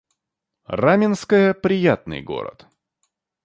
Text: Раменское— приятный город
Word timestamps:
Раменское— 0.65 1.53
приятный 1.53 2.23
город 2.23 2.65